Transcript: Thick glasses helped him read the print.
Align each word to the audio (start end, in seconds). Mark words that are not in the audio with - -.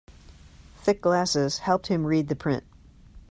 Thick 0.77 0.99
glasses 0.99 1.59
helped 1.59 1.85
him 1.85 2.07
read 2.07 2.27
the 2.27 2.35
print. 2.35 2.63